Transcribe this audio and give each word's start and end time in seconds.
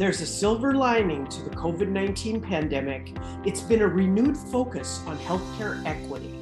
there's 0.00 0.22
a 0.22 0.26
silver 0.26 0.72
lining 0.72 1.26
to 1.26 1.42
the 1.42 1.50
COVID 1.50 1.88
19 1.88 2.40
pandemic. 2.40 3.14
It's 3.44 3.60
been 3.60 3.82
a 3.82 3.86
renewed 3.86 4.34
focus 4.34 5.02
on 5.04 5.18
healthcare 5.18 5.84
equity. 5.84 6.40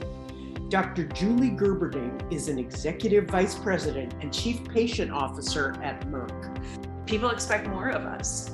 Dr. 0.68 1.06
Julie 1.06 1.50
Gerberding 1.50 2.32
is 2.32 2.46
an 2.46 2.56
executive 2.56 3.24
vice 3.24 3.56
president 3.56 4.14
and 4.20 4.32
chief 4.32 4.62
patient 4.68 5.10
officer 5.10 5.74
at 5.82 6.06
Merck. 6.06 6.64
People 7.04 7.30
expect 7.30 7.66
more 7.66 7.88
of 7.88 8.02
us. 8.02 8.52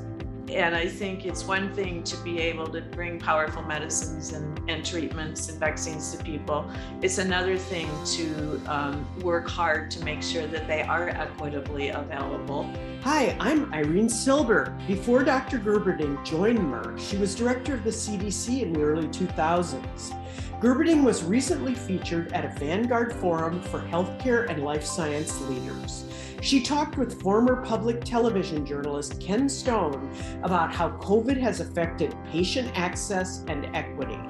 And 0.51 0.75
I 0.75 0.87
think 0.87 1.25
it's 1.25 1.45
one 1.45 1.73
thing 1.73 2.03
to 2.05 2.17
be 2.19 2.39
able 2.39 2.67
to 2.69 2.83
bring 2.83 3.19
powerful 3.19 3.63
medicines 3.63 4.33
and, 4.33 4.61
and 4.69 4.85
treatments 4.85 5.49
and 5.49 5.59
vaccines 5.59 6.15
to 6.15 6.23
people. 6.23 6.71
It's 7.01 7.19
another 7.19 7.57
thing 7.57 7.89
to 8.17 8.61
um, 8.67 9.07
work 9.21 9.49
hard 9.49 9.91
to 9.93 10.05
make 10.05 10.23
sure 10.23 10.47
that 10.47 10.69
they 10.69 10.83
are 10.83 11.09
equitably 11.09 11.89
available. 11.89 12.71
Hi, 13.03 13.37
I'm 13.41 13.73
Irene 13.73 14.09
Silber. 14.09 14.77
Before 14.87 15.25
Dr. 15.25 15.59
Gerberding 15.59 16.23
joined 16.25 16.59
Merck, 16.59 16.99
she 16.99 17.17
was 17.17 17.35
director 17.35 17.75
of 17.75 17.85
the 17.85 17.91
CDC 17.91 18.63
in 18.63 18.73
the 18.73 18.83
early 18.83 19.09
2000s. 19.09 20.15
Gerberding 20.61 21.05
was 21.05 21.25
recently 21.25 21.75
featured 21.75 22.33
at 22.33 22.45
a 22.45 22.59
Vanguard 22.59 23.13
Forum 23.13 23.61
for 23.61 23.81
Healthcare 23.81 24.49
and 24.49 24.63
Life 24.63 24.85
Science 24.85 25.41
Leaders. 25.43 26.04
She 26.45 26.61
talked 26.61 26.99
with 26.99 27.23
former 27.23 27.65
public 27.65 28.05
television 28.05 28.67
journalist 28.67 29.19
Ken 29.19 29.49
Stone 29.49 30.11
about 30.43 30.75
how 30.75 30.91
COVID 30.99 31.39
has 31.39 31.61
affected 31.61 32.15
patient 32.31 32.71
access 32.75 33.43
and 33.49 33.75
equity. 33.75 34.21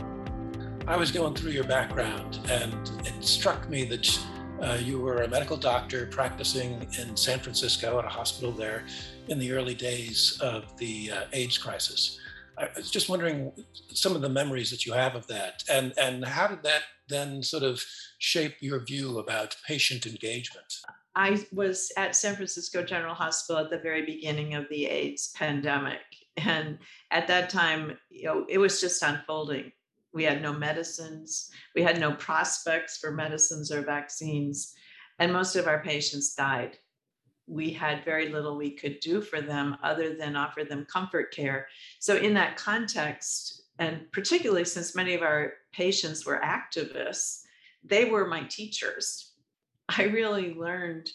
I 0.87 0.97
was 0.97 1.11
going 1.11 1.35
through 1.35 1.51
your 1.51 1.65
background, 1.65 2.39
and 2.49 2.73
it 3.05 3.25
struck 3.25 3.69
me 3.69 3.85
that 3.87 4.21
uh, 4.63 4.79
you 4.81 5.01
were 5.01 5.23
a 5.23 5.29
medical 5.29 5.57
doctor 5.57 6.07
practicing 6.07 6.87
in 7.01 7.17
San 7.17 7.41
Francisco 7.41 7.99
at 7.99 8.05
a 8.05 8.09
hospital 8.09 8.53
there 8.53 8.85
in 9.27 9.41
the 9.41 9.51
early 9.51 9.75
days 9.75 10.39
of 10.41 10.77
the 10.77 11.11
uh, 11.11 11.25
AIDS 11.33 11.59
crisis. 11.59 12.21
I 12.57 12.69
was 12.77 12.93
just 12.93 13.09
wondering 13.09 13.51
some 13.93 14.15
of 14.15 14.23
the 14.23 14.29
memories 14.29 14.71
that 14.71 14.87
you 14.87 14.93
have 14.93 15.17
of 15.17 15.27
that, 15.27 15.65
and 15.69 15.93
and 15.99 16.25
how 16.25 16.47
did 16.47 16.63
that 16.63 16.83
then 17.09 17.43
sort 17.43 17.65
of 17.65 17.83
shape 18.19 18.55
your 18.61 18.79
view 18.85 19.19
about 19.19 19.57
patient 19.67 20.07
engagement? 20.07 20.75
I 21.17 21.45
was 21.53 21.93
at 21.97 22.17
San 22.17 22.35
Francisco 22.35 22.83
General 22.83 23.15
Hospital 23.15 23.63
at 23.63 23.71
the 23.71 23.79
very 23.79 24.05
beginning 24.05 24.55
of 24.55 24.69
the 24.69 24.87
AIDS 24.87 25.33
pandemic, 25.37 26.03
and 26.37 26.79
at 27.11 27.29
that 27.29 27.51
time, 27.51 27.97
you 28.11 28.25
know, 28.25 28.47
it 28.49 28.59
was 28.59 28.81
just 28.81 29.03
unfolding. 29.03 29.73
We 30.13 30.25
had 30.25 30.43
no 30.43 30.53
medicines, 30.53 31.51
we 31.75 31.83
had 31.83 32.01
no 32.01 32.13
prospects 32.13 32.99
for 32.99 33.11
medicines 33.11 33.71
or 33.73 33.83
vaccines, 33.83 34.75
and 35.19 35.33
most 35.33 35.57
of 35.57 35.67
our 35.67 35.83
patients 35.83 36.35
died 36.35 36.79
we 37.47 37.71
had 37.71 38.05
very 38.05 38.31
little 38.31 38.57
we 38.57 38.71
could 38.71 39.01
do 39.01 39.21
for 39.21 39.41
them 39.41 39.77
other 39.83 40.15
than 40.15 40.37
offer 40.37 40.65
them 40.65 40.87
comfort 40.91 41.33
care. 41.33 41.67
So, 41.99 42.17
in 42.17 42.35
that 42.35 42.57
context, 42.57 43.63
and 43.79 44.11
particularly 44.13 44.65
since 44.65 44.95
many 44.95 45.15
of 45.15 45.23
our 45.23 45.55
patients 45.73 46.25
were 46.25 46.41
activists, 46.43 47.43
they 47.83 48.07
were 48.07 48.27
my 48.27 48.45
teachers. 48.45 49.33
I 49.89 50.05
really 50.05 50.55
learned 50.55 51.11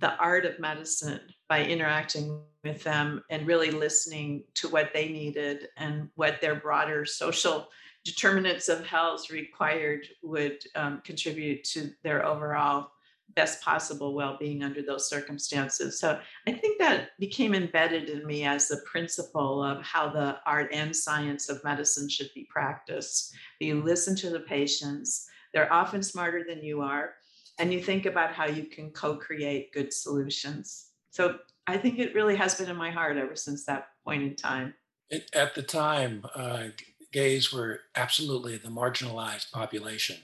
the 0.00 0.16
art 0.16 0.46
of 0.46 0.58
medicine 0.58 1.20
by 1.48 1.64
interacting 1.64 2.40
with 2.64 2.82
them 2.84 3.22
and 3.30 3.46
really 3.46 3.70
listening 3.70 4.44
to 4.54 4.68
what 4.68 4.90
they 4.94 5.08
needed 5.08 5.68
and 5.76 6.08
what 6.14 6.40
their 6.40 6.54
broader 6.54 7.04
social 7.04 7.68
determinants 8.04 8.68
of 8.68 8.86
health 8.86 9.30
required 9.30 10.06
would 10.22 10.58
um, 10.76 11.02
contribute 11.04 11.64
to 11.64 11.90
their 12.02 12.24
overall 12.24 12.90
best 13.34 13.60
possible 13.60 14.14
well-being 14.14 14.62
under 14.62 14.80
those 14.80 15.08
circumstances. 15.08 16.00
So 16.00 16.18
i 16.46 16.52
think 16.52 16.78
that 16.78 17.10
became 17.18 17.54
embedded 17.54 18.08
in 18.08 18.26
me 18.26 18.44
as 18.44 18.68
the 18.68 18.80
principle 18.90 19.62
of 19.62 19.82
how 19.82 20.08
the 20.08 20.38
art 20.46 20.70
and 20.72 20.96
science 20.96 21.50
of 21.50 21.62
medicine 21.62 22.08
should 22.08 22.30
be 22.34 22.48
practiced. 22.50 23.34
You 23.60 23.82
listen 23.82 24.16
to 24.16 24.30
the 24.30 24.40
patients. 24.40 25.28
They're 25.52 25.72
often 25.72 26.02
smarter 26.02 26.44
than 26.48 26.64
you 26.64 26.80
are 26.80 27.14
and 27.58 27.72
you 27.72 27.82
think 27.82 28.06
about 28.06 28.32
how 28.32 28.46
you 28.46 28.64
can 28.64 28.90
co-create 28.90 29.72
good 29.72 29.92
solutions. 29.92 30.88
So 31.10 31.38
i 31.68 31.76
think 31.76 31.98
it 31.98 32.14
really 32.14 32.34
has 32.34 32.54
been 32.54 32.70
in 32.70 32.76
my 32.76 32.90
heart 32.90 33.18
ever 33.18 33.36
since 33.36 33.64
that 33.66 33.88
point 34.04 34.22
in 34.22 34.34
time. 34.34 34.74
It, 35.10 35.30
at 35.34 35.54
the 35.54 35.62
time 35.62 36.24
uh, 36.34 36.68
gays 37.12 37.52
were 37.52 37.80
absolutely 37.94 38.56
the 38.56 38.68
marginalized 38.68 39.52
population. 39.52 40.16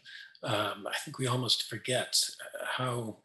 Um, 0.43 0.87
I 0.87 0.97
think 1.05 1.19
we 1.19 1.27
almost 1.27 1.69
forget 1.69 2.19
uh, 2.41 2.65
how 2.79 3.19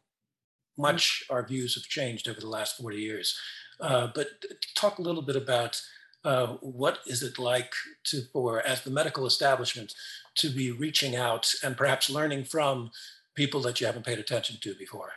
much 0.78 1.24
our 1.30 1.46
views 1.46 1.76
have 1.76 1.84
changed 1.84 2.28
over 2.28 2.40
the 2.40 2.48
last 2.48 2.78
40 2.78 2.98
years. 2.98 3.38
Uh, 3.80 4.08
but 4.14 4.28
talk 4.76 5.00
a 5.00 5.02
little 5.02 5.22
bit 5.22 5.36
about 5.36 5.82
uh, 6.24 6.48
what 6.62 7.00
is 7.06 7.24
it 7.24 7.40
like 7.40 7.74
to, 8.06 8.22
for 8.34 8.62
as 8.66 8.82
the 8.84 8.92
medical 8.92 9.26
establishment, 9.26 9.94
to 10.36 10.50
be 10.50 10.72
reaching 10.72 11.16
out 11.16 11.54
and 11.64 11.78
perhaps 11.78 12.10
learning 12.10 12.44
from 12.44 12.92
people 13.40 13.62
that 13.62 13.80
you 13.80 13.88
haven't 13.88 14.06
paid 14.06 14.20
attention 14.20 14.58
to 14.60 14.76
before. 14.76 15.12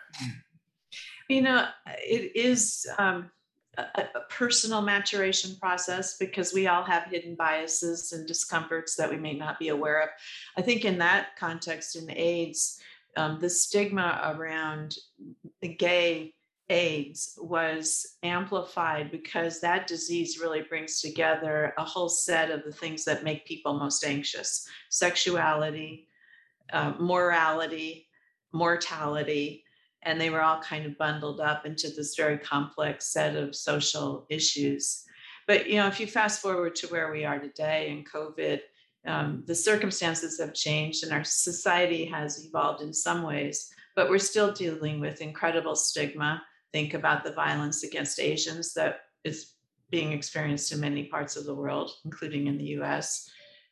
You 1.29 1.43
know, 1.43 1.67
it 1.87 2.37
is. 2.37 2.87
Um, 2.99 3.31
a, 3.79 3.85
a, 4.15 4.21
personal 4.29 4.83
maturation 4.83 5.57
process 5.59 6.19
because 6.19 6.53
we 6.53 6.67
all 6.67 6.85
have 6.85 7.05
hidden 7.05 7.35
biases 7.35 8.13
and 8.13 8.29
discomforts 8.29 8.97
that 8.97 9.09
we 9.09 9.17
may 9.17 9.33
not 9.33 9.59
be 9.59 9.69
aware 9.69 10.03
of. 10.03 10.11
I 10.59 10.61
think 10.61 10.85
in 10.85 10.99
that 10.99 11.29
context, 11.39 11.97
in 11.97 12.11
AIDS, 12.11 12.79
um, 13.17 13.41
the 13.41 13.49
stigma 13.49 14.37
around 14.37 14.97
the 15.63 15.69
gay 15.69 16.35
AIDS 16.69 17.39
was 17.41 18.19
amplified 18.23 19.11
because 19.11 19.61
that 19.61 19.87
disease 19.87 20.39
really 20.39 20.63
brings 20.63 21.01
together 21.01 21.73
a 21.79 21.85
whole 21.85 22.11
set 22.11 22.51
of 22.51 22.65
the 22.65 22.73
things 22.73 23.05
that 23.05 23.25
make 23.25 23.47
people 23.47 23.79
most 23.79 24.05
anxious 24.05 24.69
sexuality, 24.91 26.09
uh, 26.73 26.93
morality, 26.99 28.09
mortality, 28.53 29.65
and 30.03 30.21
they 30.21 30.31
were 30.31 30.43
all 30.43 30.61
kind 30.61 30.87
of 30.87 30.99
bundled 30.99 31.41
up 31.41 31.67
into 31.67 31.89
this 31.91 32.15
very 32.17 32.39
complex 32.39 33.13
set 33.13 33.37
of 33.37 33.55
social 33.55 34.27
issues. 34.29 35.05
But 35.47 35.69
you 35.69 35.77
know 35.77 35.87
if 35.87 36.01
you 36.01 36.07
fast 36.07 36.41
forward 36.41 36.75
to 36.77 36.87
where 36.89 37.11
we 37.11 37.25
are 37.25 37.39
today 37.39 37.91
in 37.91 38.05
covid 38.05 38.61
um, 39.05 39.43
the 39.47 39.55
circumstances 39.55 40.39
have 40.39 40.55
changed 40.55 41.03
and 41.03 41.13
our 41.13 41.25
society 41.25 42.05
has 42.05 42.45
evolved 42.47 42.83
in 42.83 42.93
some 42.93 43.23
ways 43.23 43.73
but 43.97 44.09
we're 44.09 44.19
still 44.19 44.53
dealing 44.53 45.01
with 45.01 45.21
incredible 45.21 45.77
stigma. 45.77 46.43
Think 46.73 46.95
about 46.95 47.25
the 47.25 47.33
violence 47.33 47.83
against 47.83 48.21
asians 48.21 48.73
that 48.75 49.01
is 49.25 49.55
being 49.91 50.13
experienced 50.13 50.73
in 50.73 50.81
many 50.81 51.05
parts 51.05 51.37
of 51.37 51.45
the 51.45 51.55
world 51.55 51.91
including 52.05 52.47
in 52.47 52.59
the 52.59 52.67
us 52.67 53.31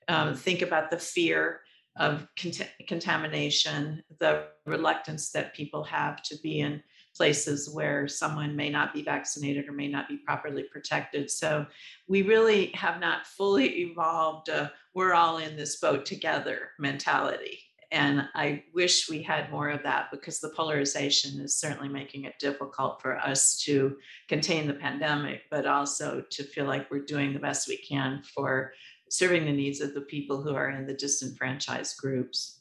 um, 0.08 0.34
think 0.34 0.62
about 0.62 0.90
the 0.90 0.98
fear 0.98 1.60
of 2.00 2.26
cont- 2.36 2.72
contamination, 2.88 4.02
the 4.18 4.46
reluctance 4.66 5.30
that 5.30 5.54
people 5.54 5.84
have 5.84 6.22
to 6.22 6.36
be 6.42 6.60
in 6.60 6.82
places 7.14 7.68
where 7.68 8.08
someone 8.08 8.56
may 8.56 8.70
not 8.70 8.94
be 8.94 9.02
vaccinated 9.02 9.68
or 9.68 9.72
may 9.72 9.86
not 9.86 10.08
be 10.08 10.16
properly 10.16 10.62
protected. 10.62 11.30
So 11.30 11.66
we 12.08 12.22
really 12.22 12.68
have 12.68 13.00
not 13.00 13.26
fully 13.26 13.66
evolved 13.90 14.48
a 14.48 14.72
we're 14.94 15.14
all 15.14 15.38
in 15.38 15.56
this 15.56 15.76
boat 15.76 16.04
together 16.04 16.70
mentality. 16.78 17.60
And 17.92 18.28
I 18.34 18.64
wish 18.72 19.08
we 19.08 19.22
had 19.22 19.50
more 19.50 19.68
of 19.68 19.82
that 19.82 20.10
because 20.12 20.38
the 20.38 20.50
polarization 20.50 21.40
is 21.40 21.56
certainly 21.56 21.88
making 21.88 22.24
it 22.24 22.38
difficult 22.38 23.02
for 23.02 23.18
us 23.18 23.58
to 23.64 23.96
contain 24.28 24.66
the 24.66 24.74
pandemic, 24.74 25.42
but 25.50 25.66
also 25.66 26.24
to 26.30 26.44
feel 26.44 26.66
like 26.66 26.90
we're 26.90 27.04
doing 27.04 27.32
the 27.32 27.40
best 27.40 27.68
we 27.68 27.76
can 27.76 28.22
for 28.22 28.72
serving 29.10 29.44
the 29.44 29.52
needs 29.52 29.80
of 29.80 29.92
the 29.92 30.00
people 30.00 30.40
who 30.40 30.54
are 30.54 30.70
in 30.70 30.86
the 30.86 30.94
disenfranchised 30.94 31.98
groups. 31.98 32.60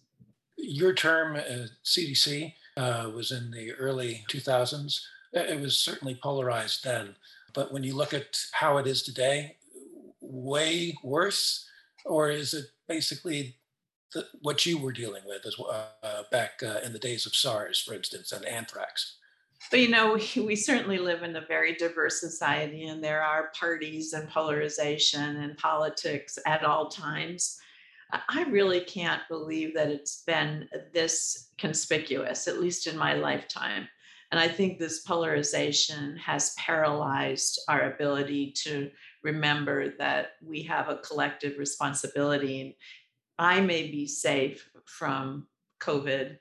Your 0.58 0.94
term 0.94 1.38
at 1.38 1.70
CDC 1.86 2.54
uh, 2.76 3.12
was 3.16 3.32
in 3.32 3.52
the 3.52 3.72
early 3.74 4.26
2000s. 4.30 5.00
It 5.32 5.62
was 5.62 5.78
certainly 5.78 6.20
polarized 6.22 6.84
then. 6.84 7.16
But 7.54 7.72
when 7.72 7.84
you 7.84 7.96
look 7.96 8.14
at 8.14 8.38
how 8.52 8.78
it 8.78 8.88
is 8.88 9.04
today, 9.04 9.58
way 10.22 10.98
worse? 11.04 11.68
Or 12.04 12.30
is 12.30 12.54
it 12.54 12.66
basically 12.88 13.58
the, 14.14 14.26
what 14.42 14.66
you 14.66 14.80
were 14.80 14.92
dealing 14.92 15.24
with 15.26 15.46
as, 15.46 15.56
uh, 15.60 16.24
back 16.32 16.64
uh, 16.64 16.80
in 16.84 16.94
the 16.94 17.00
days 17.00 17.26
of 17.26 17.36
SARS, 17.36 17.80
for 17.80 17.94
instance, 17.94 18.32
and 18.32 18.46
anthrax? 18.46 19.18
But 19.72 19.82
you 19.82 19.90
know, 19.90 20.18
we, 20.38 20.56
certainly 20.56 20.98
live 20.98 21.22
in 21.22 21.36
a 21.36 21.46
very 21.46 21.76
diverse 21.76 22.20
society, 22.20 22.88
and 22.88 23.04
there 23.04 23.22
are 23.22 23.52
parties 23.60 24.14
and 24.14 24.30
polarization 24.30 25.38
and 25.38 25.58
politics 25.58 26.40
at 26.46 26.64
all 26.64 26.88
times. 26.90 27.60
I 28.12 28.44
really 28.50 28.82
can't 28.82 29.22
believe 29.30 29.76
that 29.76 29.90
it's 29.90 30.24
been 30.26 30.68
this 30.94 31.50
conspicuous, 31.60 32.48
at 32.48 32.60
least 32.60 32.88
in 32.88 32.98
my 32.98 33.14
lifetime. 33.14 33.88
And 34.32 34.40
I 34.40 34.48
think 34.48 34.80
this 34.80 35.02
polarization 35.02 36.16
has 36.18 36.56
paralyzed 36.56 37.62
our 37.68 37.92
ability 37.92 38.54
to 38.64 38.90
remember 39.24 39.90
that 39.98 40.34
we 40.44 40.64
have 40.64 40.88
a 40.90 40.98
collective 40.98 41.58
responsibility. 41.58 42.78
I 43.38 43.60
may 43.60 43.92
be 43.92 44.08
safe 44.08 44.70
from 44.86 45.48
COVID, 45.80 46.38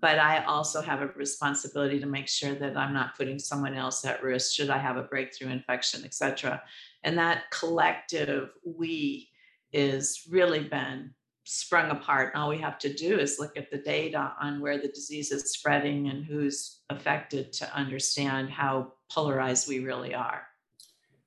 but 0.00 0.18
I 0.18 0.44
also 0.44 0.82
have 0.82 1.00
a 1.00 1.06
responsibility 1.06 1.98
to 1.98 2.06
make 2.06 2.28
sure 2.28 2.54
that 2.54 2.76
I'm 2.76 2.92
not 2.92 3.16
putting 3.16 3.38
someone 3.38 3.74
else 3.74 4.04
at 4.04 4.22
risk 4.22 4.54
should 4.54 4.68
I 4.68 4.76
have 4.76 4.98
a 4.98 5.02
breakthrough 5.02 5.48
infection, 5.48 6.02
et 6.04 6.12
cetera. 6.12 6.62
And 7.04 7.16
that 7.16 7.50
collective 7.50 8.50
we 8.64 9.30
is 9.72 10.26
really 10.30 10.60
been 10.60 11.14
sprung 11.44 11.90
apart. 11.90 12.34
And 12.34 12.42
all 12.42 12.50
we 12.50 12.58
have 12.58 12.78
to 12.80 12.92
do 12.92 13.18
is 13.18 13.38
look 13.38 13.56
at 13.56 13.70
the 13.70 13.78
data 13.78 14.34
on 14.38 14.60
where 14.60 14.76
the 14.76 14.88
disease 14.88 15.32
is 15.32 15.52
spreading 15.52 16.10
and 16.10 16.22
who's 16.22 16.80
affected 16.90 17.54
to 17.54 17.74
understand 17.74 18.50
how 18.50 18.92
polarized 19.10 19.68
we 19.68 19.78
really 19.78 20.14
are. 20.14 20.42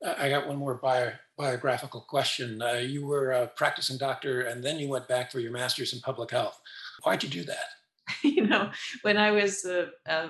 I 0.06 0.30
got 0.30 0.48
one 0.48 0.58
more 0.58 0.75
bio, 0.75 1.13
biographical 1.36 2.02
question. 2.02 2.62
Uh, 2.62 2.74
you 2.74 3.08
were 3.08 3.31
a 3.31 3.48
practicing 3.48 3.98
doctor 3.98 4.42
and 4.42 4.63
then 4.63 4.78
you 4.78 4.88
went 4.88 5.08
back 5.08 5.31
for 5.31 5.40
your 5.40 5.52
master's 5.52 5.94
in 5.94 6.00
public 6.00 6.30
health. 6.30 6.62
Why'd 7.04 7.24
you 7.24 7.30
do 7.30 7.44
that? 7.46 7.81
you 8.24 8.48
know, 8.48 8.72
when 9.02 9.18
I 9.18 9.32
was 9.32 9.66
a, 9.66 9.90
a, 10.06 10.30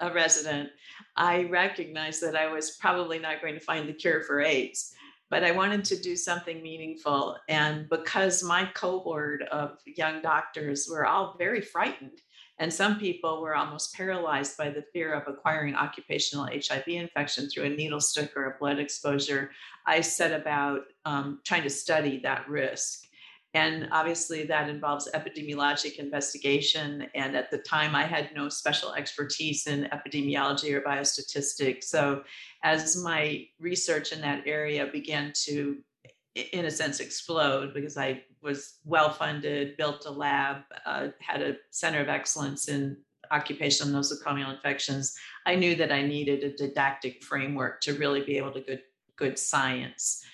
a 0.00 0.12
resident, 0.12 0.70
I 1.16 1.44
recognized 1.44 2.22
that 2.22 2.36
I 2.36 2.52
was 2.52 2.76
probably 2.80 3.18
not 3.18 3.40
going 3.40 3.54
to 3.54 3.60
find 3.60 3.88
the 3.88 3.92
cure 3.92 4.22
for 4.22 4.40
AIDS, 4.40 4.92
but 5.30 5.44
I 5.44 5.52
wanted 5.52 5.84
to 5.86 6.00
do 6.00 6.16
something 6.16 6.62
meaningful. 6.62 7.36
And 7.48 7.88
because 7.88 8.42
my 8.42 8.66
cohort 8.74 9.42
of 9.50 9.78
young 9.86 10.22
doctors 10.22 10.88
were 10.90 11.06
all 11.06 11.36
very 11.38 11.60
frightened, 11.60 12.20
and 12.58 12.72
some 12.72 12.98
people 12.98 13.40
were 13.40 13.56
almost 13.56 13.94
paralyzed 13.94 14.56
by 14.56 14.70
the 14.70 14.84
fear 14.92 15.14
of 15.14 15.26
acquiring 15.26 15.74
occupational 15.74 16.46
HIV 16.46 16.86
infection 16.86 17.48
through 17.48 17.64
a 17.64 17.70
needle 17.70 18.00
stick 18.00 18.36
or 18.36 18.44
a 18.44 18.58
blood 18.58 18.78
exposure. 18.78 19.50
I 19.86 20.00
set 20.00 20.38
about 20.38 20.82
um, 21.04 21.40
trying 21.44 21.62
to 21.64 21.70
study 21.70 22.20
that 22.20 22.48
risk. 22.48 23.06
And 23.54 23.88
obviously, 23.92 24.44
that 24.44 24.70
involves 24.70 25.10
epidemiologic 25.14 25.96
investigation. 25.96 27.06
And 27.14 27.36
at 27.36 27.50
the 27.50 27.58
time, 27.58 27.94
I 27.94 28.04
had 28.04 28.30
no 28.34 28.48
special 28.48 28.94
expertise 28.94 29.66
in 29.66 29.90
epidemiology 29.92 30.72
or 30.72 30.80
biostatistics. 30.80 31.84
So, 31.84 32.24
as 32.62 32.96
my 32.96 33.46
research 33.60 34.12
in 34.12 34.22
that 34.22 34.46
area 34.46 34.86
began 34.86 35.32
to, 35.44 35.76
in 36.34 36.64
a 36.64 36.70
sense, 36.70 37.00
explode, 37.00 37.74
because 37.74 37.98
I 37.98 38.22
was 38.40 38.78
well 38.86 39.12
funded, 39.12 39.76
built 39.76 40.06
a 40.06 40.10
lab, 40.10 40.62
uh, 40.86 41.08
had 41.20 41.42
a 41.42 41.56
center 41.70 42.00
of 42.00 42.08
excellence 42.08 42.68
in 42.68 42.96
occupational 43.30 44.00
nosocomial 44.00 44.54
infections, 44.54 45.16
I 45.46 45.56
knew 45.56 45.74
that 45.76 45.92
I 45.92 46.02
needed 46.02 46.44
a 46.44 46.56
didactic 46.56 47.22
framework 47.22 47.80
to 47.82 47.94
really 47.94 48.22
be 48.22 48.36
able 48.36 48.52
to 48.52 48.60
good 48.60 48.82
good 49.16 49.38
science. 49.38 50.24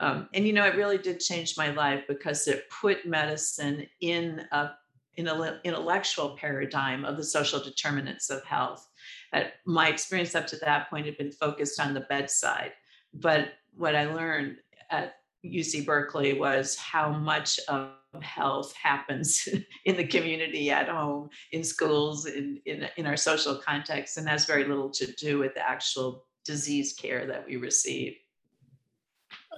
Um, 0.00 0.28
and 0.34 0.46
you 0.46 0.52
know, 0.52 0.66
it 0.66 0.76
really 0.76 0.98
did 0.98 1.20
change 1.20 1.56
my 1.56 1.70
life 1.70 2.04
because 2.08 2.46
it 2.48 2.64
put 2.70 3.06
medicine 3.06 3.86
in 4.00 4.42
a 4.52 4.70
in 5.16 5.28
an 5.28 5.60
intellectual 5.62 6.36
paradigm 6.36 7.04
of 7.04 7.16
the 7.16 7.22
social 7.22 7.60
determinants 7.60 8.30
of 8.30 8.44
health. 8.44 8.88
Uh, 9.32 9.44
my 9.64 9.88
experience 9.88 10.34
up 10.34 10.44
to 10.48 10.56
that 10.56 10.90
point 10.90 11.06
had 11.06 11.16
been 11.16 11.30
focused 11.30 11.78
on 11.78 11.94
the 11.94 12.00
bedside, 12.00 12.72
but 13.12 13.50
what 13.76 13.94
I 13.94 14.06
learned 14.06 14.56
at 14.90 15.14
UC 15.44 15.84
Berkeley 15.84 16.32
was 16.38 16.76
how 16.76 17.10
much 17.10 17.60
of 17.68 17.90
health 18.22 18.74
happens 18.74 19.48
in 19.84 19.96
the 19.96 20.06
community, 20.06 20.70
at 20.70 20.88
home, 20.88 21.28
in 21.52 21.62
schools, 21.62 22.26
in, 22.26 22.60
in, 22.66 22.88
in 22.96 23.06
our 23.06 23.16
social 23.16 23.56
context, 23.56 24.16
and 24.16 24.28
has 24.28 24.46
very 24.46 24.64
little 24.64 24.90
to 24.90 25.12
do 25.12 25.38
with 25.38 25.54
the 25.54 25.68
actual 25.68 26.26
disease 26.44 26.94
care 26.94 27.26
that 27.26 27.46
we 27.46 27.56
receive. 27.56 28.16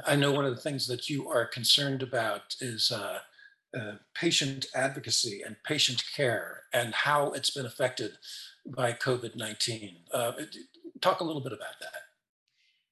I 0.07 0.17
know 0.17 0.33
one 0.33 0.45
of 0.45 0.55
the 0.55 0.61
things 0.61 0.87
that 0.89 1.09
you 1.09 1.29
are 1.29 1.47
concerned 1.47 2.03
about 2.03 2.57
is 2.61 2.91
uh, 2.91 3.19
uh, 3.77 3.93
patient 4.15 4.67
advocacy 4.75 5.43
and 5.45 5.57
patient 5.65 6.03
care 6.15 6.63
and 6.73 6.95
how 6.95 7.33
it's 7.33 7.51
been 7.51 7.67
affected 7.67 8.13
by 8.67 8.93
COVID 8.93 9.37
19. 9.37 9.97
Uh, 10.13 10.33
talk 11.01 11.21
a 11.21 11.25
little 11.25 11.43
bit 11.43 11.53
about 11.53 11.79
that. 11.81 12.03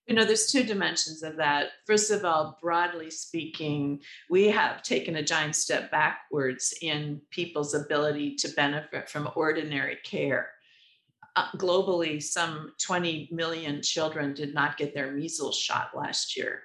You 0.06 0.14
know, 0.14 0.26
there's 0.26 0.52
two 0.52 0.64
dimensions 0.64 1.22
of 1.22 1.36
that. 1.36 1.68
First 1.86 2.10
of 2.10 2.26
all, 2.26 2.58
broadly 2.60 3.10
speaking, 3.10 4.00
we 4.28 4.48
have 4.48 4.82
taken 4.82 5.16
a 5.16 5.22
giant 5.22 5.56
step 5.56 5.90
backwards 5.90 6.74
in 6.82 7.22
people's 7.30 7.72
ability 7.72 8.34
to 8.36 8.48
benefit 8.48 9.08
from 9.08 9.30
ordinary 9.34 9.96
care. 10.04 10.50
Uh, 11.36 11.50
globally, 11.56 12.22
some 12.22 12.72
20 12.82 13.30
million 13.32 13.80
children 13.82 14.34
did 14.34 14.52
not 14.52 14.76
get 14.76 14.94
their 14.94 15.10
measles 15.10 15.58
shot 15.58 15.90
last 15.96 16.36
year. 16.36 16.62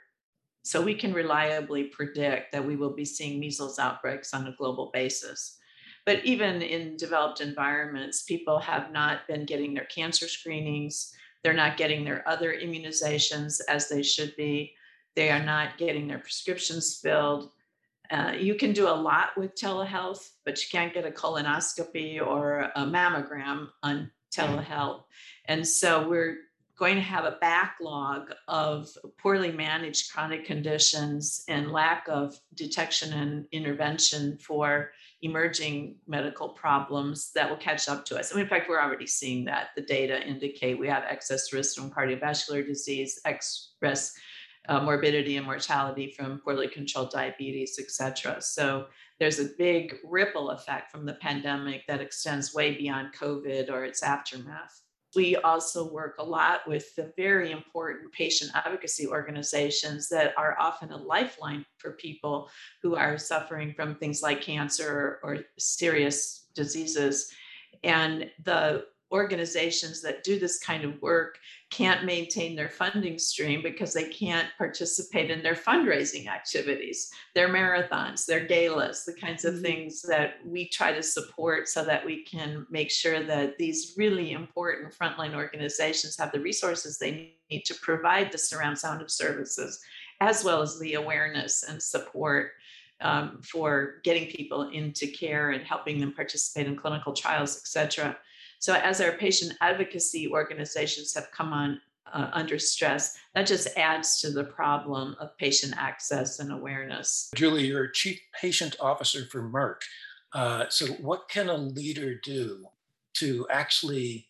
So 0.64 0.82
we 0.82 0.94
can 0.94 1.14
reliably 1.14 1.86
predict 1.86 2.52
that 2.52 2.66
we 2.66 2.76
will 2.76 2.94
be 2.94 3.06
seeing 3.06 3.40
measles 3.40 3.80
outbreaks 3.80 4.34
on 4.34 4.48
a 4.48 4.56
global 4.58 4.92
basis. 4.94 5.58
But 6.06 6.24
even 6.26 6.62
in 6.62 6.98
developed 6.98 7.42
environments, 7.42 8.24
people 8.24 8.60
have 8.60 8.92
not 8.92 9.28
been 9.28 9.46
getting 9.46 9.74
their 9.74 9.86
cancer 9.86 10.28
screenings. 10.28 11.14
They're 11.44 11.54
not 11.54 11.78
getting 11.78 12.04
their 12.04 12.28
other 12.28 12.54
immunizations 12.54 13.62
as 13.70 13.90
they 13.90 14.04
should 14.04 14.36
be. 14.36 14.74
They 15.16 15.30
are 15.30 15.44
not 15.44 15.78
getting 15.78 16.08
their 16.08 16.20
prescriptions 16.20 17.00
filled. 17.02 17.52
Uh, 18.12 18.34
you 18.38 18.56
can 18.56 18.74
do 18.74 18.88
a 18.88 18.92
lot 18.92 19.38
with 19.38 19.56
telehealth, 19.56 20.30
but 20.46 20.58
you 20.62 20.68
can't 20.72 20.94
get 20.94 21.06
a 21.06 21.12
colonoscopy 21.12 22.26
or 22.26 22.72
a 22.76 22.86
mammogram 22.86 23.68
on 23.84 24.10
telehealth. 24.36 25.04
And 25.46 25.68
so 25.68 26.08
we're 26.08 26.38
going 26.80 26.96
to 26.96 27.02
have 27.02 27.26
a 27.26 27.38
backlog 27.42 28.34
of 28.48 28.88
poorly 29.22 29.52
managed 29.52 30.12
chronic 30.12 30.46
conditions 30.46 31.44
and 31.50 31.72
lack 31.72 32.08
of 32.08 32.40
detection 32.56 33.12
and 33.14 33.46
intervention 33.52 34.38
for 34.38 34.92
emerging 35.22 35.98
medical 36.08 36.48
problems 36.48 37.31
that 37.36 37.50
will 37.50 37.58
catch 37.58 37.90
up 37.90 38.06
to 38.06 38.18
us. 38.18 38.31
I 38.31 38.36
mean, 38.36 38.46
in 38.46 38.50
fact, 38.50 38.70
we're 38.70 38.81
already 38.81 39.08
seeing 39.08 39.44
that. 39.46 39.72
The 39.76 39.81
data 39.81 40.26
indicate 40.26 40.80
we 40.80 40.88
have 40.88 41.04
excess 41.04 41.52
risk 41.52 41.76
from 41.76 41.92
cardiovascular 41.92 42.66
disease, 42.66 43.20
X 43.26 43.74
risk 43.81 44.16
uh, 44.70 44.80
morbidity 44.80 45.36
and 45.36 45.46
mortality 45.46 46.14
from 46.16 46.40
poorly 46.40 46.70
controlled 46.70 47.12
diabetes, 47.12 47.78
et 47.78 47.92
cetera. 47.92 48.42
So 48.42 48.86
there's 49.20 49.40
a 49.40 49.50
big 49.58 49.96
ripple 50.06 50.52
effect 50.52 50.92
from 50.92 51.06
the 51.06 51.16
pandemic 51.16 51.86
that 51.88 52.00
extends 52.00 52.54
way 52.54 52.78
beyond 52.78 53.14
COVID 53.14 53.70
or 53.70 53.84
its 53.84 54.02
aftermath. 54.02 54.81
We 55.16 55.36
also 55.38 55.92
work 55.92 56.16
a 56.20 56.24
lot 56.24 56.68
with 56.68 56.96
the 56.96 57.12
very 57.18 57.52
important 57.52 58.12
patient 58.12 58.52
advocacy 58.54 59.08
organizations 59.08 60.08
that 60.10 60.34
are 60.38 60.56
often 60.60 60.92
a 60.92 60.98
lifeline 60.98 61.66
for 61.78 61.94
people 61.94 62.50
who 62.84 62.96
are 62.96 63.18
suffering 63.18 63.74
from 63.74 63.96
things 63.96 64.22
like 64.22 64.42
cancer 64.42 65.19
or 65.24 65.40
serious 65.57 66.48
diseases. 66.54 67.31
And 67.83 68.30
the 68.44 68.86
organizations 69.11 70.01
that 70.01 70.23
do 70.23 70.39
this 70.39 70.59
kind 70.59 70.83
of 70.83 71.01
work 71.01 71.39
can't 71.71 72.06
maintain 72.06 72.56
their 72.56 72.69
funding 72.69 73.18
stream 73.18 73.61
because 73.61 73.94
they 73.94 74.09
can't 74.09 74.47
participate 74.57 75.30
in 75.30 75.42
their 75.42 75.56
fundraising 75.56 76.28
activities, 76.28 77.11
their 77.35 77.49
marathons, 77.49 78.25
their 78.25 78.45
galas, 78.45 79.06
the 79.06 79.13
kinds 79.13 79.45
of 79.45 79.56
mm-hmm. 79.56 79.63
things 79.63 80.01
that 80.01 80.35
we 80.45 80.68
try 80.68 80.92
to 80.92 81.04
support 81.04 81.68
so 81.68 81.83
that 81.83 82.06
we 82.06 82.23
can 82.23 82.66
make 82.69 82.92
sure 82.92 83.23
that 83.23 83.57
these 83.57 83.94
really 83.97 84.31
important 84.31 84.94
frontline 84.94 85.35
organizations 85.35 86.18
have 86.18 86.31
the 86.31 86.39
resources 86.39 86.97
they 86.97 87.33
need 87.49 87.66
to 87.66 87.75
provide 87.75 88.31
the 88.31 88.37
surround 88.37 88.78
sound 88.78 89.01
of 89.01 89.11
services, 89.11 89.80
as 90.21 90.44
well 90.44 90.61
as 90.61 90.80
the 90.80 90.95
awareness 90.95 91.63
and 91.63 91.81
support 91.81 92.51
um, 93.01 93.39
for 93.42 94.01
getting 94.04 94.28
people 94.28 94.69
into 94.69 95.07
care 95.07 95.51
and 95.51 95.63
helping 95.63 95.99
them 95.99 96.13
participate 96.13 96.68
in 96.68 96.75
clinical 96.75 97.13
trials, 97.13 97.57
et 97.57 97.68
cetera. 97.68 98.18
So 98.59 98.73
as 98.73 98.99
our 98.99 99.13
patient 99.13 99.54
advocacy 99.61 100.28
organizations 100.28 101.13
have 101.16 101.31
come 101.31 101.54
on 101.54 101.81
uh, 102.11 102.30
under 102.33 102.59
stress, 102.59 103.18
that 103.33 103.47
just 103.47 103.69
adds 103.78 104.19
to 104.21 104.31
the 104.31 104.44
problem 104.44 105.16
of 105.19 105.37
patient 105.37 105.73
access 105.78 106.39
and 106.39 106.51
awareness. 106.51 107.31
Julie, 107.35 107.68
you're 107.68 107.87
chief 107.87 108.19
patient 108.39 108.75
officer 108.80 109.25
for 109.25 109.42
Merck. 109.42 109.81
Uh, 110.33 110.66
so 110.69 110.87
what 110.94 111.30
can 111.30 111.49
a 111.49 111.56
leader 111.56 112.16
do 112.16 112.66
to 113.16 113.47
actually 113.49 114.28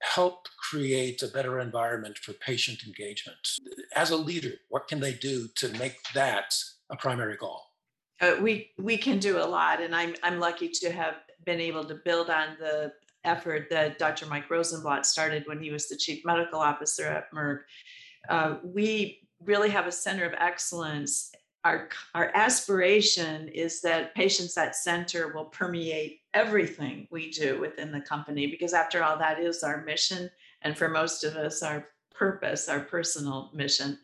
help 0.00 0.48
create 0.58 1.22
a 1.22 1.28
better 1.28 1.60
environment 1.60 2.18
for 2.18 2.32
patient 2.32 2.84
engagement? 2.86 3.36
As 3.94 4.10
a 4.10 4.16
leader, 4.16 4.54
what 4.68 4.88
can 4.88 5.00
they 5.00 5.12
do 5.12 5.48
to 5.56 5.68
make 5.78 5.98
that 6.14 6.54
a 6.90 6.96
primary 6.96 7.36
goal? 7.36 7.60
Uh, 8.20 8.36
we 8.40 8.70
we 8.78 8.96
can 8.96 9.18
do 9.18 9.38
a 9.38 9.44
lot, 9.44 9.80
and 9.80 9.94
I'm 9.94 10.14
I'm 10.22 10.38
lucky 10.38 10.68
to 10.68 10.92
have 10.92 11.14
been 11.44 11.60
able 11.60 11.84
to 11.84 11.94
build 11.94 12.30
on 12.30 12.56
the 12.58 12.92
effort 13.24 13.68
that 13.70 13.98
Dr. 13.98 14.26
Mike 14.26 14.50
Rosenblatt 14.50 15.06
started 15.06 15.46
when 15.46 15.62
he 15.62 15.70
was 15.70 15.88
the 15.88 15.96
chief 15.96 16.24
medical 16.24 16.60
officer 16.60 17.06
at 17.06 17.32
Merck. 17.32 17.60
Uh, 18.28 18.56
we 18.62 19.20
really 19.44 19.70
have 19.70 19.86
a 19.86 19.92
center 19.92 20.24
of 20.24 20.34
excellence. 20.38 21.32
Our, 21.64 21.88
our 22.14 22.30
aspiration 22.34 23.48
is 23.48 23.80
that 23.82 24.14
patients 24.14 24.56
at 24.58 24.76
center 24.76 25.32
will 25.32 25.44
permeate 25.46 26.20
everything 26.34 27.06
we 27.10 27.30
do 27.30 27.60
within 27.60 27.92
the 27.92 28.00
company, 28.00 28.46
because 28.46 28.72
after 28.72 29.02
all, 29.02 29.18
that 29.18 29.38
is 29.38 29.62
our 29.62 29.84
mission. 29.84 30.30
And 30.62 30.76
for 30.76 30.88
most 30.88 31.24
of 31.24 31.36
us, 31.36 31.62
our 31.62 31.88
purpose, 32.14 32.68
our 32.68 32.80
personal 32.80 33.50
mission. 33.54 33.98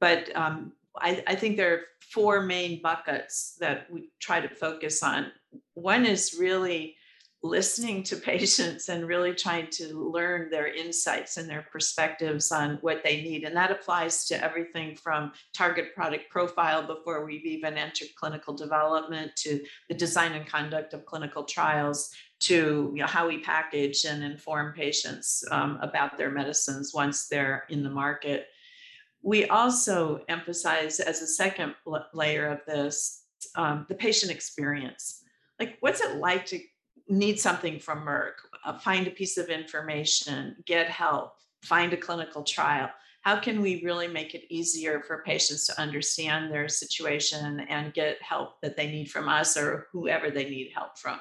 But 0.00 0.34
um, 0.36 0.72
I, 1.00 1.22
I 1.26 1.34
think 1.34 1.56
there 1.56 1.74
are 1.74 1.80
four 2.00 2.42
main 2.42 2.82
buckets 2.82 3.56
that 3.60 3.90
we 3.90 4.10
try 4.20 4.40
to 4.40 4.48
focus 4.48 5.02
on. 5.02 5.32
One 5.74 6.04
is 6.04 6.36
really 6.38 6.96
listening 7.42 8.02
to 8.04 8.16
patients 8.32 8.88
and 8.88 9.06
really 9.06 9.34
trying 9.34 9.68
to 9.68 10.10
learn 10.10 10.50
their 10.50 10.72
insights 10.72 11.36
and 11.36 11.48
their 11.48 11.66
perspectives 11.72 12.52
on 12.52 12.78
what 12.80 13.02
they 13.02 13.22
need. 13.22 13.44
And 13.44 13.56
that 13.56 13.70
applies 13.70 14.24
to 14.26 14.42
everything 14.42 14.96
from 14.96 15.32
target 15.52 15.94
product 15.94 16.30
profile 16.30 16.86
before 16.86 17.24
we've 17.24 17.44
even 17.44 17.76
entered 17.76 18.08
clinical 18.16 18.54
development 18.54 19.34
to 19.36 19.60
the 19.88 19.94
design 19.94 20.32
and 20.32 20.46
conduct 20.46 20.94
of 20.94 21.04
clinical 21.04 21.44
trials 21.44 22.10
to 22.40 22.92
you 22.94 23.00
know, 23.00 23.06
how 23.06 23.28
we 23.28 23.38
package 23.38 24.04
and 24.04 24.24
inform 24.24 24.72
patients 24.72 25.44
um, 25.50 25.78
about 25.80 26.18
their 26.18 26.30
medicines 26.30 26.92
once 26.92 27.28
they're 27.28 27.64
in 27.68 27.82
the 27.82 27.90
market. 27.90 28.48
We 29.22 29.46
also 29.46 30.24
emphasize 30.28 30.98
as 30.98 31.22
a 31.22 31.26
second 31.26 31.76
layer 32.12 32.48
of 32.48 32.60
this 32.66 33.20
um, 33.54 33.86
the 33.88 33.94
patient 33.94 34.32
experience. 34.32 35.22
Like, 35.58 35.76
what's 35.80 36.00
it 36.00 36.16
like 36.16 36.46
to 36.46 36.60
need 37.08 37.38
something 37.38 37.78
from 37.78 38.04
Merck, 38.04 38.32
uh, 38.64 38.78
find 38.78 39.06
a 39.06 39.10
piece 39.10 39.36
of 39.38 39.48
information, 39.48 40.56
get 40.66 40.88
help, 40.88 41.34
find 41.62 41.92
a 41.92 41.96
clinical 41.96 42.42
trial. 42.42 42.90
How 43.22 43.38
can 43.38 43.60
we 43.60 43.82
really 43.84 44.08
make 44.08 44.34
it 44.34 44.52
easier 44.52 45.00
for 45.00 45.22
patients 45.22 45.66
to 45.66 45.80
understand 45.80 46.52
their 46.52 46.68
situation 46.68 47.60
and 47.68 47.94
get 47.94 48.20
help 48.20 48.60
that 48.62 48.76
they 48.76 48.88
need 48.88 49.10
from 49.10 49.28
us 49.28 49.56
or 49.56 49.86
whoever 49.92 50.30
they 50.30 50.44
need 50.44 50.72
help 50.74 50.98
from? 50.98 51.20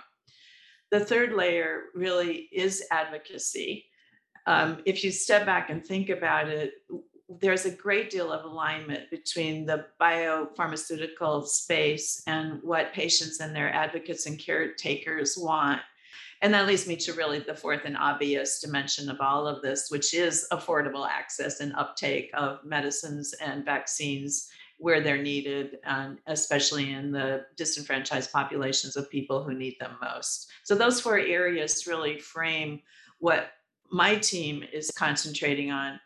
The 0.89 0.99
third 0.99 1.33
layer 1.33 1.83
really 1.93 2.49
is 2.51 2.83
advocacy. 2.91 3.85
Um, 4.47 4.81
if 4.85 5.03
you 5.03 5.11
step 5.11 5.45
back 5.45 5.69
and 5.69 5.85
think 5.85 6.09
about 6.09 6.47
it, 6.47 6.73
there's 7.39 7.65
a 7.65 7.71
great 7.71 8.09
deal 8.09 8.31
of 8.31 8.43
alignment 8.45 9.09
between 9.09 9.65
the 9.65 9.85
biopharmaceutical 9.99 11.45
space 11.45 12.21
and 12.27 12.61
what 12.63 12.93
patients 12.93 13.39
and 13.39 13.55
their 13.55 13.73
advocates 13.73 14.25
and 14.25 14.39
caretakers 14.39 15.37
want. 15.37 15.81
And 16.41 16.53
that 16.53 16.67
leads 16.67 16.87
me 16.87 16.95
to 16.97 17.13
really 17.13 17.39
the 17.39 17.55
fourth 17.55 17.81
and 17.85 17.95
obvious 17.95 18.59
dimension 18.59 19.09
of 19.09 19.21
all 19.21 19.47
of 19.47 19.61
this, 19.61 19.89
which 19.91 20.13
is 20.13 20.47
affordable 20.51 21.07
access 21.07 21.59
and 21.59 21.73
uptake 21.75 22.31
of 22.33 22.65
medicines 22.65 23.33
and 23.33 23.63
vaccines 23.63 24.49
where 24.77 24.99
they're 24.99 25.21
needed, 25.21 25.77
and 25.85 26.17
especially 26.25 26.91
in 26.91 27.11
the 27.11 27.45
disenfranchised 27.55 28.31
populations 28.31 28.95
of 28.95 29.11
people 29.11 29.43
who 29.43 29.53
need 29.53 29.77
them 29.79 29.95
most. 30.01 30.49
So, 30.63 30.73
those 30.73 30.99
four 30.99 31.19
areas 31.19 31.85
really 31.85 32.17
frame 32.17 32.81
what 33.19 33.51
my 33.91 34.15
team 34.15 34.63
is 34.73 34.89
concentrating 34.89 35.69
on 35.69 35.99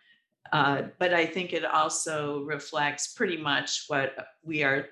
uh, 0.51 0.83
but 0.99 1.13
I 1.13 1.25
think 1.25 1.53
it 1.53 1.65
also 1.65 2.41
reflects 2.43 3.13
pretty 3.13 3.37
much 3.37 3.85
what 3.87 4.15
we 4.43 4.63
are 4.63 4.87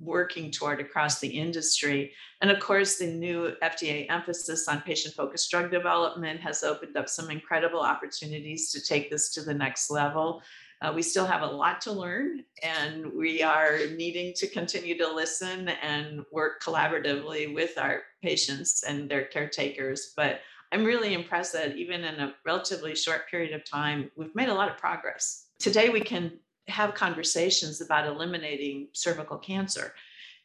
working 0.00 0.50
toward 0.50 0.80
across 0.80 1.20
the 1.20 1.28
industry. 1.28 2.12
And 2.40 2.50
of 2.50 2.58
course, 2.58 2.96
the 2.96 3.06
new 3.06 3.54
FDA 3.62 4.10
emphasis 4.10 4.66
on 4.66 4.80
patient 4.80 5.14
focused 5.14 5.50
drug 5.50 5.70
development 5.70 6.40
has 6.40 6.62
opened 6.62 6.96
up 6.96 7.08
some 7.08 7.30
incredible 7.30 7.80
opportunities 7.80 8.70
to 8.72 8.82
take 8.82 9.10
this 9.10 9.30
to 9.34 9.42
the 9.42 9.54
next 9.54 9.90
level. 9.90 10.42
Uh, 10.82 10.90
we 10.94 11.02
still 11.02 11.26
have 11.26 11.42
a 11.42 11.46
lot 11.46 11.78
to 11.82 11.92
learn, 11.92 12.42
and 12.62 13.12
we 13.12 13.42
are 13.42 13.80
needing 13.96 14.32
to 14.32 14.46
continue 14.46 14.96
to 14.96 15.12
listen 15.12 15.68
and 15.68 16.24
work 16.32 16.62
collaboratively 16.62 17.54
with 17.54 17.76
our 17.76 18.02
patients 18.22 18.82
and 18.82 19.10
their 19.10 19.24
caretakers. 19.24 20.14
But 20.16 20.40
I'm 20.72 20.84
really 20.84 21.14
impressed 21.14 21.52
that 21.54 21.76
even 21.76 22.04
in 22.04 22.20
a 22.20 22.34
relatively 22.44 22.94
short 22.94 23.28
period 23.28 23.52
of 23.52 23.64
time, 23.64 24.10
we've 24.16 24.34
made 24.34 24.48
a 24.48 24.54
lot 24.54 24.70
of 24.70 24.76
progress. 24.76 25.46
Today, 25.58 25.88
we 25.88 26.00
can 26.00 26.32
have 26.68 26.94
conversations 26.94 27.80
about 27.80 28.06
eliminating 28.06 28.88
cervical 28.92 29.36
cancer. 29.38 29.94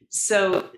So, 0.09 0.69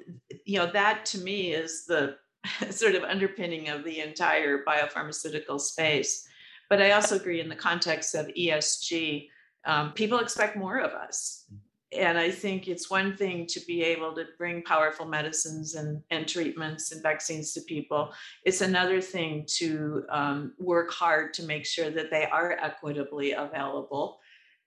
you 0.45 0.59
know, 0.59 0.69
that 0.71 1.05
to 1.07 1.19
me 1.19 1.53
is 1.53 1.85
the 1.85 2.17
sort 2.69 2.95
of 2.95 3.03
underpinning 3.03 3.69
of 3.69 3.83
the 3.83 4.01
entire 4.01 4.63
biopharmaceutical 4.65 5.59
space. 5.59 6.27
But 6.69 6.81
I 6.81 6.91
also 6.91 7.15
agree 7.15 7.39
in 7.39 7.49
the 7.49 7.55
context 7.55 8.15
of 8.15 8.27
ESG, 8.27 9.29
um, 9.65 9.93
people 9.93 10.19
expect 10.19 10.57
more 10.57 10.79
of 10.79 10.91
us 10.91 11.45
and 11.93 12.17
I 12.17 12.31
think 12.31 12.67
it's 12.67 12.89
one 12.89 13.15
thing 13.15 13.45
to 13.47 13.61
be 13.61 13.81
able 13.81 14.13
to 14.15 14.25
bring 14.37 14.61
powerful 14.63 15.05
medicines 15.05 15.75
and, 15.75 16.01
and 16.11 16.27
treatments 16.27 16.91
and 16.91 17.01
vaccines 17.01 17.53
to 17.53 17.61
people. 17.61 18.11
It's 18.43 18.61
another 18.61 18.99
thing 18.99 19.45
to 19.55 20.03
um, 20.09 20.53
work 20.59 20.91
hard 20.91 21.33
to 21.35 21.43
make 21.43 21.65
sure 21.65 21.89
that 21.89 22.11
they 22.11 22.25
are 22.25 22.51
equitably 22.51 23.31
available. 23.31 24.19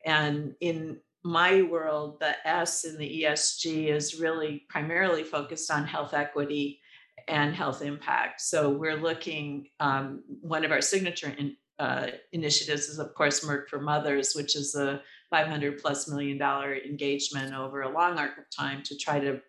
And 0.07 0.55
in 0.61 0.99
my 1.23 1.61
world, 1.61 2.21
the 2.21 2.35
S 2.49 2.85
in 2.85 2.97
the 2.97 3.23
ESG 3.23 3.89
is 3.89 4.19
really 4.19 4.65
primarily 4.71 5.23
focused 5.23 5.71
on 5.71 5.87
health 5.87 6.15
equity 6.15 6.81
and 7.29 7.55
health 7.55 7.83
impact. 7.83 8.41
So 8.41 8.71
we're 8.71 8.97
looking, 8.97 9.69
um, 9.79 10.23
one 10.41 10.65
of 10.65 10.73
our 10.73 10.81
signature 10.81 11.35
in, 11.37 11.57
uh, 11.79 12.09
initiatives 12.33 12.89
is, 12.89 12.99
of 12.99 13.15
course, 13.15 13.45
Merck 13.45 13.69
for 13.69 13.81
Mothers, 13.81 14.35
which 14.35 14.57
is 14.57 14.75
a 14.75 15.03
500 15.31 15.79
plus 15.79 16.09
million 16.09 16.39
dollar 16.39 16.75
engagement 16.77 17.55
over 17.55 17.83
a 17.83 17.93
long 17.93 18.19
arc 18.19 18.37
of 18.39 18.45
time 18.55 18.83
to 18.83 18.97
try 18.97 19.21
to 19.21 19.41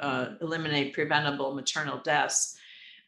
uh, 0.00 0.30
eliminate 0.40 0.92
preventable 0.92 1.54
maternal 1.54 2.00
deaths. 2.02 2.56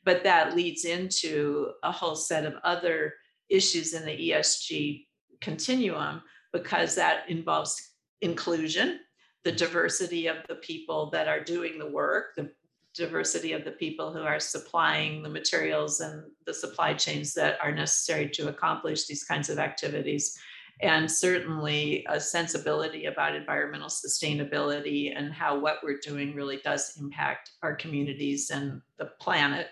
But 0.05 0.25
that 0.25 0.57
leads 0.57 0.85
into 0.85 1.73
a 1.83 1.93
whole 1.93 2.17
set 2.17 2.45
of 2.45 2.55
other 2.65 3.15
issues 3.49 3.93
in 3.93 4.05
the 4.05 4.31
ESG 4.31 5.07
continuum 5.41 6.23
because 6.53 6.95
that 6.95 7.29
involves 7.29 7.91
inclusion, 8.21 9.01
the 9.45 9.53
diversity 9.53 10.27
of 10.29 10.37
the 10.49 10.57
people 10.57 11.11
that 11.11 11.29
are 11.29 11.43
doing 11.43 11.79
the 11.79 11.91
work, 11.91 12.35
the 12.37 12.51
diversity 12.95 13.53
of 13.53 13.65
the 13.65 13.73
people 13.73 14.13
who 14.13 14.21
are 14.21 14.39
supplying 14.39 15.23
the 15.23 15.29
materials 15.29 16.01
and 16.01 16.23
the 16.47 16.55
supply 16.55 16.93
chains 16.95 17.33
that 17.35 17.59
are 17.63 17.73
necessary 17.73 18.29
to 18.29 18.49
accomplish 18.49 19.07
these 19.07 19.25
kinds 19.25 19.49
of 19.49 19.59
activities 19.59 20.39
and 20.81 21.11
certainly 21.11 22.05
a 22.09 22.19
sensibility 22.19 23.05
about 23.05 23.37
environmental 23.37 23.89
sustainability 23.89 25.13
and 25.17 25.33
how 25.33 25.59
what 25.59 25.77
we're 25.83 26.01
doing 26.05 26.35
really 26.35 26.61
does 26.65 26.97
impact 26.99 27.51
our 27.63 27.75
communities 27.77 28.51
and 28.51 28.81
the 28.99 29.07
planet. 29.21 29.69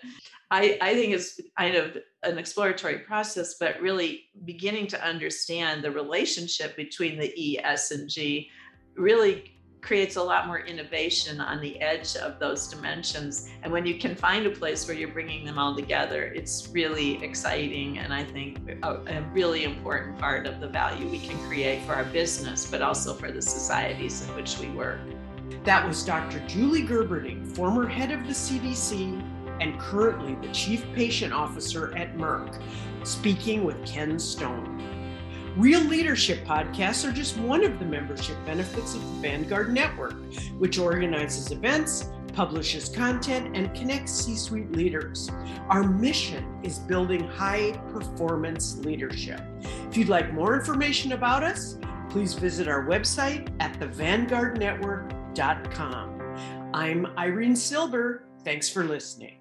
I, 0.51 0.77
I 0.81 0.93
think 0.93 1.13
it's 1.13 1.39
kind 1.57 1.75
of 1.75 1.97
an 2.23 2.37
exploratory 2.37 2.99
process, 2.99 3.55
but 3.59 3.79
really 3.81 4.25
beginning 4.45 4.87
to 4.87 5.03
understand 5.03 5.83
the 5.83 5.91
relationship 5.91 6.75
between 6.75 7.19
the 7.19 7.33
E, 7.35 7.57
S, 7.59 7.91
and 7.91 8.09
G 8.09 8.49
really 8.95 9.60
creates 9.81 10.15
a 10.15 10.23
lot 10.23 10.47
more 10.47 10.59
innovation 10.59 11.41
on 11.41 11.59
the 11.59 11.81
edge 11.81 12.15
of 12.15 12.39
those 12.39 12.67
dimensions. 12.67 13.49
And 13.63 13.73
when 13.73 13.85
you 13.85 13.97
can 13.97 14.15
find 14.15 14.45
a 14.45 14.51
place 14.51 14.87
where 14.87 14.95
you're 14.95 15.09
bringing 15.09 15.43
them 15.43 15.57
all 15.57 15.75
together, 15.75 16.25
it's 16.35 16.69
really 16.71 17.21
exciting 17.23 17.97
and 17.97 18.13
I 18.13 18.23
think 18.23 18.59
a, 18.83 18.95
a, 18.95 19.21
really 19.33 19.63
important 19.63 20.17
part 20.19 20.45
of 20.45 20.59
the 20.59 20.67
value 20.67 21.07
we 21.07 21.19
can 21.19 21.37
create 21.47 21.83
for 21.83 21.93
our 21.93 22.03
business, 22.05 22.69
but 22.69 22.81
also 22.81 23.13
for 23.13 23.31
the 23.31 23.41
societies 23.41 24.27
in 24.27 24.35
which 24.35 24.59
we 24.59 24.69
work. 24.69 24.99
That 25.63 25.87
was 25.87 26.03
Dr. 26.03 26.39
Julie 26.47 26.83
Gerberding, 26.83 27.55
former 27.55 27.87
head 27.87 28.11
of 28.11 28.25
the 28.27 28.33
CDC 28.33 29.21
and 29.61 29.79
currently 29.79 30.35
the 30.45 30.53
chief 30.53 30.85
patient 30.93 31.33
officer 31.33 31.95
at 31.95 32.17
Merck, 32.17 32.61
speaking 33.03 33.63
with 33.63 33.83
Ken 33.85 34.17
Stone. 34.17 34.70
Real 35.57 35.81
Leadership 35.81 36.45
podcasts 36.45 37.05
are 37.07 37.11
just 37.11 37.37
one 37.37 37.63
of 37.65 37.77
the 37.77 37.85
membership 37.85 38.37
benefits 38.45 38.95
of 38.95 39.01
the 39.01 39.19
Vanguard 39.19 39.73
Network, 39.73 40.15
which 40.57 40.79
organizes 40.79 41.51
events, 41.51 42.05
publishes 42.33 42.87
content, 42.87 43.57
and 43.57 43.75
connects 43.75 44.13
C 44.13 44.37
suite 44.37 44.71
leaders. 44.71 45.29
Our 45.67 45.83
mission 45.83 46.57
is 46.63 46.79
building 46.79 47.27
high 47.27 47.73
performance 47.91 48.77
leadership. 48.77 49.41
If 49.89 49.97
you'd 49.97 50.07
like 50.07 50.33
more 50.33 50.57
information 50.57 51.11
about 51.11 51.43
us, 51.43 51.77
please 52.09 52.33
visit 52.33 52.69
our 52.69 52.85
website 52.85 53.49
at 53.59 53.77
thevanguardnetwork.com. 53.77 56.71
I'm 56.73 57.05
Irene 57.17 57.57
Silber. 57.57 58.23
Thanks 58.45 58.69
for 58.69 58.85
listening. 58.85 59.40